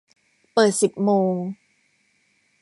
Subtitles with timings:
[0.53, 1.33] เปิดสิบโมง